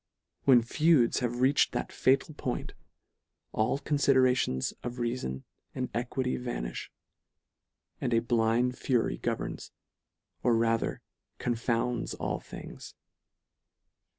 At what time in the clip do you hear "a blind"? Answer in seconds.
8.11-8.75